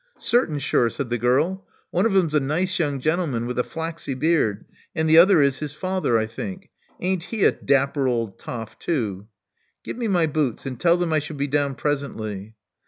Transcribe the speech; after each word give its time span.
Certain 0.17 0.57
sure," 0.57 0.89
said 0.89 1.11
the 1.11 1.17
girl. 1.19 1.63
One 1.91 2.07
of 2.07 2.15
'em's 2.15 2.33
a 2.33 2.39
nice 2.39 2.79
young 2.79 2.99
gentleman 2.99 3.45
with 3.45 3.59
a 3.59 3.63
flaxy 3.63 4.15
beard; 4.15 4.65
and 4.95 5.07
the 5.07 5.19
other 5.19 5.43
is 5.43 5.59
his 5.59 5.73
father, 5.73 6.17
I 6.17 6.25
think. 6.25 6.71
Ain't 6.99 7.25
he 7.25 7.43
a 7.45 7.51
dapper 7.51 8.07
old 8.07 8.39
toff, 8.39 8.79
too!" 8.79 9.27
Give 9.83 9.97
me 9.97 10.07
my 10.07 10.25
boots; 10.25 10.65
and 10.65 10.79
tell 10.79 10.97
them 10.97 11.13
I 11.13 11.19
shall 11.19 11.37
be 11.37 11.45
down 11.45 11.75
presently." 11.75 12.55